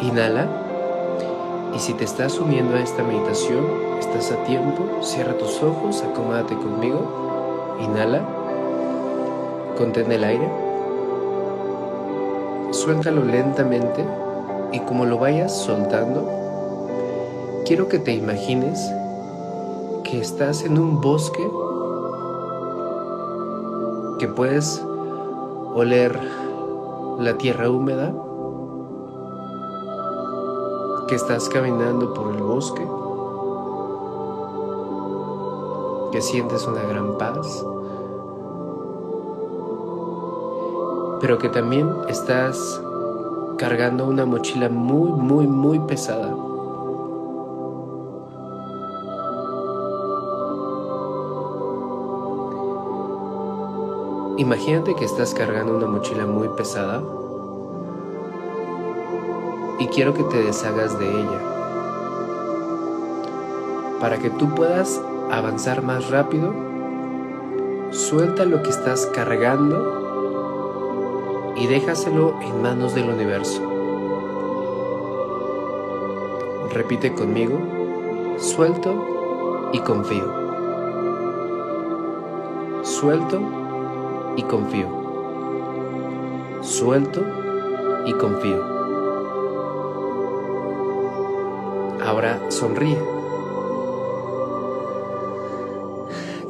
Inhala. 0.00 0.48
Y 1.74 1.78
si 1.78 1.94
te 1.94 2.04
estás 2.04 2.38
uniendo 2.38 2.76
a 2.76 2.80
esta 2.80 3.02
meditación, 3.02 3.64
estás 3.98 4.32
a 4.32 4.44
tiempo, 4.44 5.02
cierra 5.02 5.36
tus 5.38 5.62
ojos, 5.62 6.02
acomódate 6.02 6.56
conmigo. 6.56 7.76
Inhala. 7.80 8.20
Contén 9.76 10.10
el 10.10 10.24
aire. 10.24 10.48
Suéltalo 12.72 13.24
lentamente 13.24 14.04
y 14.72 14.80
como 14.80 15.06
lo 15.06 15.18
vayas 15.18 15.56
soltando, 15.56 16.28
quiero 17.64 17.88
que 17.88 18.00
te 18.00 18.12
imagines 18.12 18.92
que 20.02 20.20
estás 20.20 20.64
en 20.64 20.78
un 20.78 21.00
bosque 21.00 21.48
que 24.18 24.26
puedes 24.28 24.84
oler 25.74 26.43
la 27.18 27.38
tierra 27.38 27.70
húmeda, 27.70 28.14
que 31.06 31.14
estás 31.14 31.48
caminando 31.48 32.14
por 32.14 32.34
el 32.34 32.42
bosque, 32.42 32.86
que 36.12 36.20
sientes 36.20 36.66
una 36.66 36.82
gran 36.82 37.18
paz, 37.18 37.64
pero 41.20 41.38
que 41.38 41.48
también 41.48 41.90
estás 42.08 42.82
cargando 43.58 44.06
una 44.06 44.26
mochila 44.26 44.68
muy, 44.68 45.10
muy, 45.12 45.46
muy 45.46 45.78
pesada. 45.80 46.33
Imagínate 54.44 54.94
que 54.94 55.06
estás 55.06 55.32
cargando 55.32 55.74
una 55.74 55.86
mochila 55.86 56.26
muy 56.26 56.48
pesada 56.50 57.02
y 59.78 59.86
quiero 59.86 60.12
que 60.12 60.22
te 60.24 60.42
deshagas 60.42 60.98
de 60.98 61.08
ella 61.08 61.40
para 64.00 64.18
que 64.18 64.28
tú 64.28 64.54
puedas 64.54 65.00
avanzar 65.30 65.82
más 65.82 66.10
rápido. 66.10 66.52
Suelta 67.90 68.44
lo 68.44 68.62
que 68.62 68.68
estás 68.68 69.06
cargando 69.14 70.04
y 71.56 71.66
déjaselo 71.66 72.38
en 72.42 72.60
manos 72.60 72.94
del 72.94 73.08
universo. 73.08 73.62
Repite 76.70 77.14
conmigo, 77.14 77.58
suelto 78.36 79.70
y 79.72 79.78
confío. 79.78 80.30
Suelto 82.82 83.63
y 84.36 84.42
confío. 84.42 84.88
Suelto 86.62 87.22
y 88.06 88.12
confío. 88.12 88.62
Ahora 92.04 92.50
sonríe. 92.50 92.98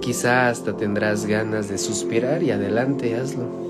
Quizá 0.00 0.48
hasta 0.48 0.76
tendrás 0.76 1.26
ganas 1.26 1.68
de 1.68 1.78
suspirar 1.78 2.42
y 2.42 2.50
adelante 2.50 3.16
hazlo. 3.16 3.64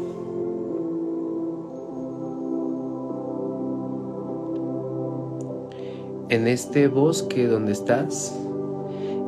En 6.31 6.49
este 6.49 6.89
bosque 6.89 7.47
donde 7.47 7.73
estás, 7.73 8.35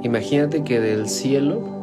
imagínate 0.03 0.65
que 0.65 0.81
del 0.81 1.09
cielo 1.09 1.76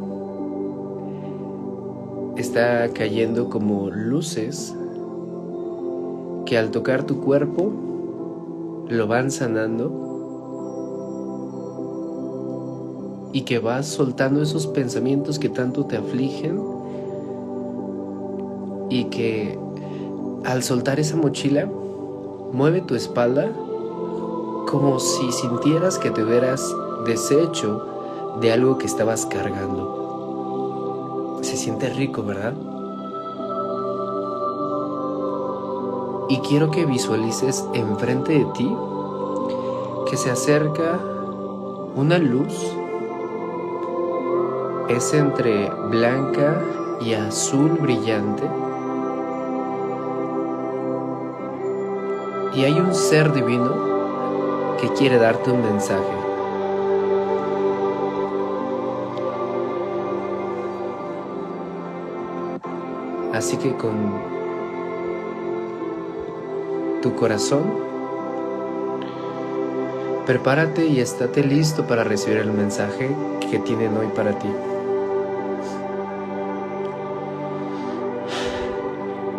está 2.43 2.89
cayendo 2.89 3.49
como 3.49 3.89
luces 3.89 4.75
que 6.45 6.57
al 6.57 6.71
tocar 6.71 7.03
tu 7.03 7.21
cuerpo 7.21 7.71
lo 8.89 9.07
van 9.07 9.31
sanando 9.31 10.01
y 13.31 13.43
que 13.43 13.59
vas 13.59 13.87
soltando 13.87 14.41
esos 14.41 14.67
pensamientos 14.67 15.39
que 15.39 15.47
tanto 15.47 15.85
te 15.85 15.95
afligen 15.95 16.61
y 18.89 19.05
que 19.05 19.57
al 20.43 20.63
soltar 20.63 20.99
esa 20.99 21.15
mochila 21.15 21.65
mueve 22.51 22.81
tu 22.81 22.95
espalda 22.95 23.49
como 24.67 24.99
si 24.99 25.31
sintieras 25.31 25.97
que 25.97 26.11
te 26.11 26.21
hubieras 26.21 26.75
deshecho 27.05 27.87
de 28.41 28.51
algo 28.51 28.77
que 28.77 28.85
estabas 28.85 29.25
cargando. 29.25 30.02
Se 31.53 31.59
siente 31.59 31.87
rico, 31.87 32.23
¿verdad? 32.23 32.55
Y 36.27 36.39
quiero 36.39 36.71
que 36.71 36.83
visualices 36.83 37.63
enfrente 37.75 38.39
de 38.39 38.45
ti 38.55 38.75
que 40.09 40.17
se 40.17 40.31
acerca 40.31 40.99
una 41.95 42.17
luz. 42.17 42.75
Es 44.89 45.13
entre 45.13 45.69
blanca 45.91 46.59
y 46.99 47.13
azul 47.13 47.77
brillante. 47.79 48.49
Y 52.55 52.63
hay 52.63 52.79
un 52.79 52.95
ser 52.95 53.31
divino 53.31 54.75
que 54.81 54.91
quiere 54.93 55.19
darte 55.19 55.51
un 55.51 55.61
mensaje. 55.61 56.22
Así 63.33 63.57
que 63.57 63.73
con 63.73 63.93
tu 67.01 67.15
corazón, 67.15 67.63
prepárate 70.27 70.85
y 70.85 70.99
estate 70.99 71.43
listo 71.43 71.87
para 71.87 72.03
recibir 72.03 72.37
el 72.37 72.51
mensaje 72.51 73.09
que 73.49 73.57
tienen 73.57 73.97
hoy 73.97 74.07
para 74.15 74.37
ti. 74.37 74.47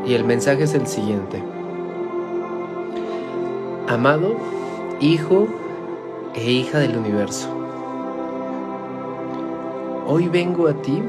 Y 0.05 0.15
el 0.15 0.25
mensaje 0.25 0.65
es 0.65 0.75
el 0.75 0.89
siguiente. 0.89 1.41
Amado 3.87 4.37
Hijo 5.01 5.47
e 6.35 6.51
hija 6.51 6.79
del 6.79 6.97
universo, 6.97 7.49
hoy 10.07 10.29
vengo 10.29 10.67
a 10.69 10.75
ti 10.75 11.03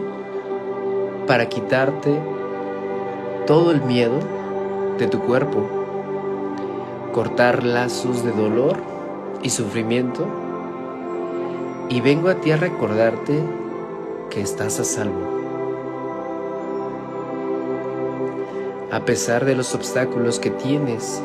para 1.27 1.47
quitarte 1.47 2.34
todo 3.45 3.71
el 3.71 3.81
miedo 3.81 4.19
de 4.97 5.07
tu 5.07 5.19
cuerpo, 5.19 5.67
cortar 7.13 7.63
lazos 7.63 8.23
de 8.23 8.31
dolor 8.31 8.77
y 9.43 9.49
sufrimiento 9.49 10.25
y 11.89 12.01
vengo 12.01 12.29
a 12.29 12.35
ti 12.35 12.51
a 12.51 12.57
recordarte 12.57 13.43
que 14.29 14.41
estás 14.41 14.79
a 14.79 14.83
salvo. 14.83 15.35
A 18.91 19.01
pesar 19.01 19.45
de 19.45 19.55
los 19.55 19.75
obstáculos 19.75 20.39
que 20.39 20.49
tienes, 20.49 21.21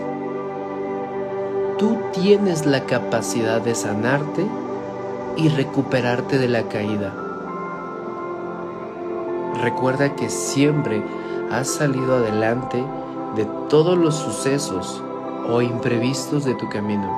tú 1.78 1.96
tienes 2.12 2.66
la 2.66 2.84
capacidad 2.84 3.62
de 3.62 3.74
sanarte 3.74 4.44
y 5.36 5.48
recuperarte 5.48 6.38
de 6.38 6.48
la 6.48 6.64
caída. 6.64 7.29
Recuerda 9.60 10.16
que 10.16 10.30
siempre 10.30 11.02
has 11.50 11.68
salido 11.68 12.16
adelante 12.16 12.82
de 13.36 13.44
todos 13.68 13.98
los 13.98 14.16
sucesos 14.16 15.02
o 15.50 15.60
imprevistos 15.60 16.44
de 16.44 16.54
tu 16.54 16.68
camino. 16.70 17.10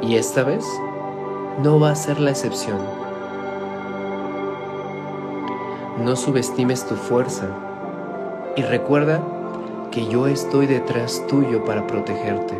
Y 0.00 0.16
esta 0.16 0.44
vez 0.44 0.64
no 1.62 1.78
va 1.78 1.90
a 1.90 1.94
ser 1.94 2.20
la 2.20 2.30
excepción. 2.30 2.78
No 6.02 6.16
subestimes 6.16 6.86
tu 6.86 6.94
fuerza 6.94 7.48
y 8.56 8.62
recuerda 8.62 9.20
que 9.90 10.06
yo 10.06 10.26
estoy 10.28 10.66
detrás 10.66 11.22
tuyo 11.28 11.66
para 11.66 11.86
protegerte. 11.86 12.58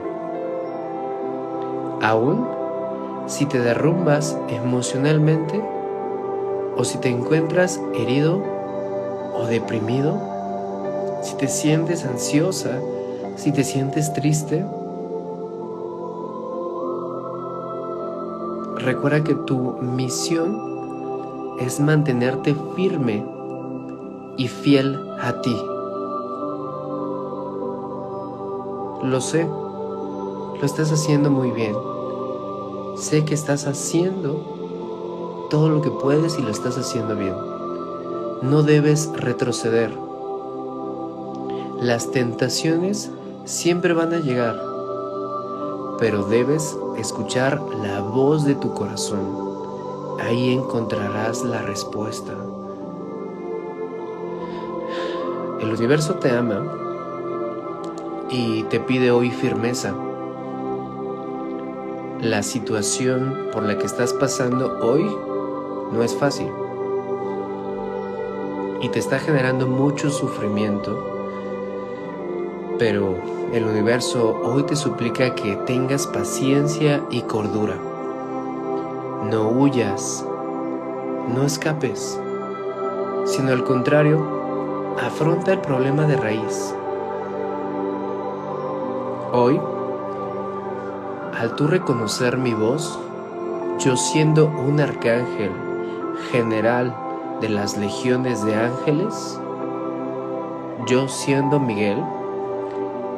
Aún 2.02 2.46
si 3.26 3.46
te 3.46 3.58
derrumbas 3.58 4.38
emocionalmente 4.48 5.62
o 6.76 6.84
si 6.84 6.98
te 6.98 7.08
encuentras 7.08 7.80
herido 7.94 8.55
deprimido, 9.46 10.18
si 11.22 11.37
te 11.37 11.48
sientes 11.48 12.04
ansiosa, 12.04 12.80
si 13.37 13.52
te 13.52 13.64
sientes 13.64 14.12
triste, 14.12 14.64
recuerda 18.78 19.24
que 19.24 19.35
tu 19.35 19.78
misión 19.82 21.56
es 21.61 21.80
mantenerte 21.80 22.54
firme 22.74 23.26
y 24.37 24.48
fiel 24.48 25.00
a 25.20 25.40
ti. 25.40 25.56
Lo 29.02 29.20
sé, 29.20 29.44
lo 29.44 30.62
estás 30.62 30.90
haciendo 30.92 31.30
muy 31.30 31.50
bien. 31.50 31.74
Sé 32.96 33.24
que 33.24 33.35
estás 33.35 33.66
haciendo 33.66 35.46
todo 35.50 35.68
lo 35.68 35.82
que 35.82 35.90
puedes 35.90 36.38
y 36.38 36.42
lo 36.42 36.50
estás 36.50 36.78
haciendo 36.78 37.14
bien. 37.14 37.55
No 38.42 38.62
debes 38.62 39.11
retroceder. 39.14 39.96
Las 41.81 42.11
tentaciones 42.11 43.11
siempre 43.46 43.94
van 43.94 44.12
a 44.12 44.18
llegar, 44.18 44.61
pero 45.99 46.22
debes 46.22 46.77
escuchar 46.99 47.62
la 47.83 48.03
voz 48.03 48.44
de 48.44 48.55
tu 48.55 48.75
corazón. 48.75 50.18
Ahí 50.20 50.53
encontrarás 50.53 51.44
la 51.44 51.62
respuesta. 51.62 52.33
El 55.62 55.72
universo 55.72 56.16
te 56.16 56.31
ama 56.31 56.62
y 58.29 58.64
te 58.64 58.81
pide 58.81 59.12
hoy 59.12 59.31
firmeza. 59.31 59.94
La 62.20 62.42
situación 62.42 63.49
por 63.51 63.62
la 63.62 63.79
que 63.79 63.87
estás 63.87 64.12
pasando 64.12 64.79
hoy 64.83 65.07
no 65.90 66.03
es 66.03 66.14
fácil 66.14 66.49
y 68.80 68.88
te 68.88 68.98
está 68.98 69.18
generando 69.18 69.66
mucho 69.66 70.10
sufrimiento 70.10 71.16
pero 72.78 73.16
el 73.52 73.64
universo 73.64 74.38
hoy 74.42 74.64
te 74.64 74.76
suplica 74.76 75.34
que 75.34 75.56
tengas 75.66 76.06
paciencia 76.06 77.02
y 77.10 77.22
cordura. 77.22 77.76
No 79.30 79.48
huyas, 79.48 80.26
no 81.34 81.44
escapes, 81.44 82.20
sino 83.24 83.52
al 83.52 83.64
contrario, 83.64 84.94
afronta 85.02 85.52
el 85.54 85.60
problema 85.60 86.04
de 86.06 86.16
raíz. 86.16 86.74
Hoy, 89.32 89.60
al 91.38 91.56
tú 91.56 91.66
reconocer 91.66 92.36
mi 92.36 92.52
voz, 92.52 92.98
yo 93.78 93.96
siendo 93.96 94.46
un 94.46 94.80
arcángel 94.80 95.52
general 96.30 96.94
de 97.40 97.49
las 97.49 97.77
legiones 97.77 98.44
de 98.44 98.55
ángeles, 98.55 99.38
yo 100.87 101.09
siendo 101.09 101.61
Miguel, 101.61 102.03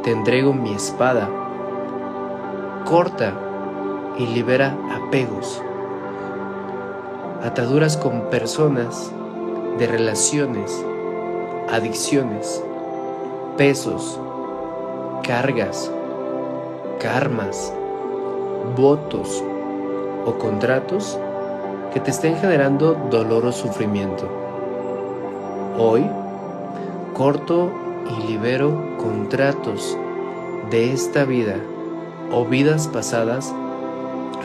te 0.03 0.11
entrego 0.11 0.53
mi 0.53 0.73
espada, 0.73 1.29
corta 2.85 3.35
y 4.17 4.27
libera 4.27 4.77
apegos, 4.91 5.63
ataduras 7.43 7.97
con 7.97 8.23
personas, 8.31 9.13
de 9.79 9.87
relaciones, 9.87 10.85
adicciones, 11.71 12.63
pesos, 13.57 14.19
cargas, 15.23 15.91
karmas, 16.99 17.73
votos 18.77 19.45
o 20.27 20.35
contratos 20.39 21.19
que 21.93 22.01
te 22.01 22.11
estén 22.11 22.37
generando 22.37 22.95
dolor 23.11 23.47
o 23.47 23.53
sufrimiento. 23.53 24.29
Hoy, 25.79 26.05
corto 27.15 27.71
y 28.11 28.27
libero 28.27 28.97
contratos 28.99 29.97
de 30.71 30.93
esta 30.93 31.25
vida 31.25 31.57
o 32.31 32.45
vidas 32.45 32.89
pasadas 32.89 33.55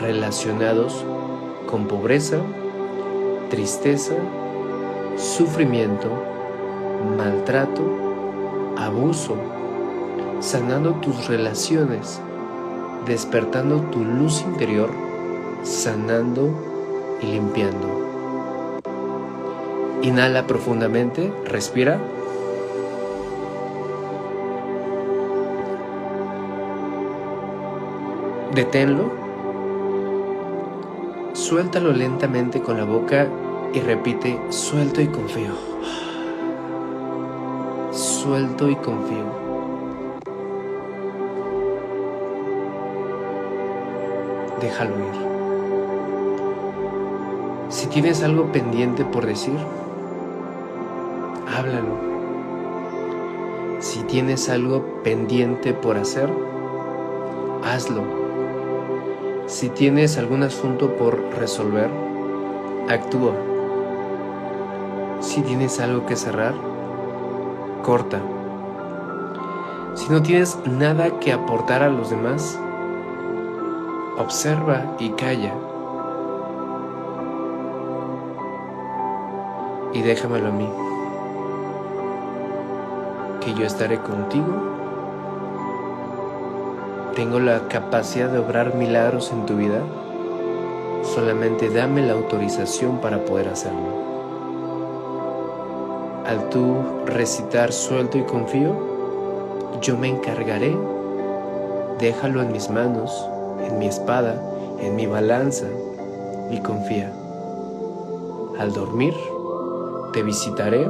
relacionados 0.00 1.04
con 1.70 1.86
pobreza, 1.86 2.38
tristeza, 3.50 4.14
sufrimiento, 5.16 6.08
maltrato, 7.16 7.82
abuso, 8.76 9.36
sanando 10.40 10.92
tus 10.94 11.28
relaciones, 11.28 12.20
despertando 13.06 13.80
tu 13.90 14.02
luz 14.02 14.42
interior, 14.42 14.90
sanando 15.62 16.73
limpiando. 17.26 18.04
Inhala 20.02 20.46
profundamente, 20.46 21.32
respira. 21.46 21.98
Deténlo. 28.54 29.10
Suéltalo 31.32 31.92
lentamente 31.92 32.60
con 32.60 32.76
la 32.76 32.84
boca 32.84 33.26
y 33.72 33.80
repite, 33.80 34.38
suelto 34.50 35.00
y 35.00 35.08
confío. 35.08 35.52
Suelto 37.90 38.68
y 38.68 38.76
confío. 38.76 39.24
Déjalo 44.60 44.94
ir. 44.98 45.33
Si 47.94 48.00
tienes 48.00 48.24
algo 48.24 48.50
pendiente 48.50 49.04
por 49.04 49.24
decir, 49.24 49.56
háblalo. 51.46 51.96
Si 53.78 54.02
tienes 54.02 54.48
algo 54.48 54.84
pendiente 55.04 55.72
por 55.72 55.96
hacer, 55.96 56.28
hazlo. 57.62 58.02
Si 59.46 59.68
tienes 59.68 60.18
algún 60.18 60.42
asunto 60.42 60.96
por 60.96 61.20
resolver, 61.38 61.88
actúa. 62.88 63.36
Si 65.20 65.42
tienes 65.42 65.78
algo 65.78 66.04
que 66.04 66.16
cerrar, 66.16 66.54
corta. 67.84 68.20
Si 69.94 70.08
no 70.10 70.20
tienes 70.20 70.58
nada 70.66 71.20
que 71.20 71.32
aportar 71.32 71.84
a 71.84 71.90
los 71.90 72.10
demás, 72.10 72.58
observa 74.18 74.96
y 74.98 75.10
calla. 75.10 75.54
Y 79.94 80.02
déjamelo 80.02 80.48
a 80.48 80.50
mí, 80.50 80.68
que 83.40 83.54
yo 83.54 83.64
estaré 83.64 83.98
contigo. 84.00 84.46
Tengo 87.14 87.38
la 87.40 87.68
capacidad 87.68 88.28
de 88.28 88.38
obrar 88.38 88.74
milagros 88.74 89.32
en 89.32 89.46
tu 89.46 89.56
vida. 89.56 89.80
Solamente 91.02 91.70
dame 91.70 92.06
la 92.06 92.12
autorización 92.12 92.98
para 92.98 93.24
poder 93.24 93.48
hacerlo 93.48 94.04
al 96.24 96.48
tú 96.48 96.76
recitar 97.06 97.72
suelto 97.72 98.18
y 98.18 98.22
confío, 98.22 98.74
yo 99.80 99.96
me 99.96 100.08
encargaré. 100.08 100.76
Déjalo 101.98 102.42
en 102.42 102.52
mis 102.52 102.70
manos, 102.70 103.28
en 103.66 103.78
mi 103.78 103.86
espada, 103.86 104.42
en 104.80 104.96
mi 104.96 105.06
balanza 105.06 105.66
y 106.50 106.58
confía. 106.60 107.12
Al 108.58 108.72
dormir, 108.72 109.14
te 110.14 110.22
visitaré 110.22 110.88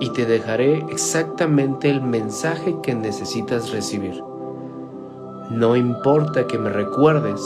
y 0.00 0.10
te 0.10 0.26
dejaré 0.26 0.84
exactamente 0.90 1.88
el 1.88 2.02
mensaje 2.02 2.76
que 2.82 2.92
necesitas 2.92 3.70
recibir. 3.70 4.20
No 5.50 5.76
importa 5.76 6.48
que 6.48 6.58
me 6.58 6.70
recuerdes 6.70 7.40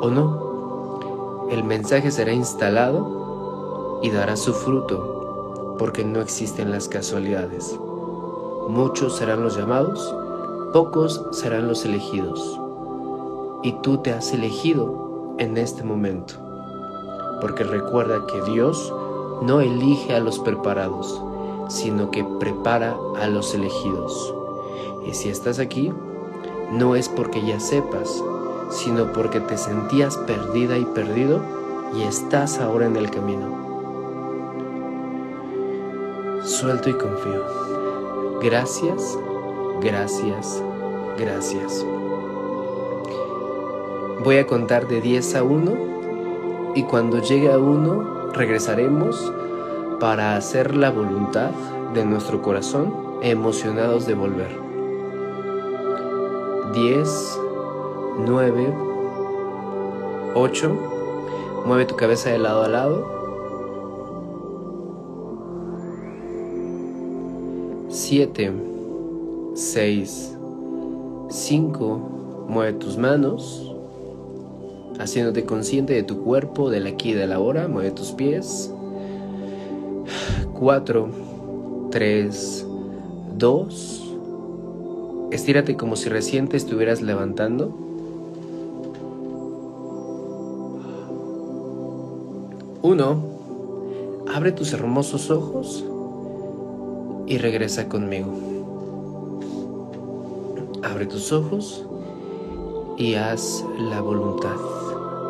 o 0.00 0.08
no, 0.10 1.46
el 1.50 1.62
mensaje 1.62 2.10
será 2.10 2.32
instalado 2.32 4.00
y 4.02 4.10
dará 4.10 4.34
su 4.36 4.54
fruto 4.54 5.76
porque 5.78 6.04
no 6.04 6.22
existen 6.22 6.70
las 6.70 6.88
casualidades. 6.88 7.78
Muchos 8.68 9.16
serán 9.18 9.42
los 9.42 9.58
llamados, 9.58 10.14
pocos 10.72 11.22
serán 11.32 11.68
los 11.68 11.84
elegidos. 11.84 12.58
Y 13.62 13.72
tú 13.82 13.98
te 13.98 14.12
has 14.12 14.32
elegido 14.32 15.34
en 15.38 15.58
este 15.58 15.84
momento, 15.84 16.34
porque 17.42 17.62
recuerda 17.62 18.26
que 18.26 18.40
Dios 18.50 18.92
no 19.42 19.60
elige 19.60 20.14
a 20.14 20.20
los 20.20 20.38
preparados, 20.38 21.22
sino 21.68 22.10
que 22.10 22.24
prepara 22.24 22.96
a 23.20 23.26
los 23.26 23.54
elegidos. 23.54 24.34
Y 25.06 25.14
si 25.14 25.28
estás 25.28 25.58
aquí, 25.58 25.92
no 26.72 26.96
es 26.96 27.08
porque 27.08 27.44
ya 27.44 27.60
sepas, 27.60 28.22
sino 28.70 29.12
porque 29.12 29.40
te 29.40 29.56
sentías 29.56 30.16
perdida 30.18 30.78
y 30.78 30.84
perdido 30.84 31.40
y 31.96 32.02
estás 32.02 32.58
ahora 32.58 32.86
en 32.86 32.96
el 32.96 33.10
camino 33.10 33.64
suelto 36.44 36.90
y 36.90 36.94
confío. 36.94 37.42
Gracias, 38.40 39.18
gracias, 39.80 40.62
gracias. 41.18 41.84
Voy 44.22 44.36
a 44.38 44.46
contar 44.46 44.86
de 44.86 45.00
10 45.00 45.34
a 45.36 45.42
1 45.42 46.72
y 46.74 46.82
cuando 46.84 47.20
llegue 47.20 47.52
a 47.52 47.58
1 47.58 48.13
regresaremos 48.34 49.32
para 50.00 50.36
hacer 50.36 50.76
la 50.76 50.90
voluntad 50.90 51.50
de 51.94 52.04
nuestro 52.04 52.42
corazón 52.42 52.92
emocionados 53.22 54.06
de 54.06 54.14
volver. 54.14 54.48
10, 56.74 57.40
9, 58.26 58.74
8, 60.34 60.70
mueve 61.64 61.86
tu 61.86 61.96
cabeza 61.96 62.30
de 62.30 62.38
lado 62.38 62.64
a 62.64 62.68
lado. 62.68 63.14
7, 67.88 68.52
6, 69.54 70.38
5, 71.28 72.46
mueve 72.48 72.72
tus 72.74 72.98
manos, 72.98 73.73
haciéndote 74.98 75.44
consciente 75.44 75.92
de 75.94 76.02
tu 76.02 76.22
cuerpo, 76.22 76.70
del 76.70 76.86
aquí 76.86 77.10
y 77.10 77.14
del 77.14 77.32
ahora, 77.32 77.68
mueve 77.68 77.90
tus 77.90 78.12
pies. 78.12 78.72
4, 80.54 81.08
3, 81.90 82.66
2, 83.36 84.16
estírate 85.32 85.76
como 85.76 85.96
si 85.96 86.08
recién 86.08 86.48
te 86.48 86.56
estuvieras 86.56 87.02
levantando. 87.02 87.76
Uno, 92.82 93.22
abre 94.32 94.52
tus 94.52 94.72
hermosos 94.72 95.30
ojos 95.30 95.84
y 97.26 97.38
regresa 97.38 97.88
conmigo. 97.88 98.32
Abre 100.82 101.06
tus 101.06 101.32
ojos 101.32 101.86
y 102.98 103.14
haz 103.14 103.64
la 103.78 104.00
voluntad 104.02 104.73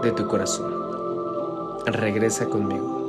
de 0.04 0.12
tu 0.12 0.26
corazón. 0.28 0.72
Regresa 1.86 2.48
conmigo. 2.48 3.03